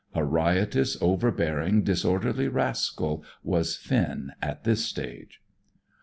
A 0.15 0.25
riotous, 0.25 0.97
overbearing, 0.99 1.83
disorderly 1.83 2.47
rascal 2.47 3.23
was 3.43 3.77
Finn 3.77 4.31
at 4.41 4.63
this 4.63 4.83
stage. 4.83 5.41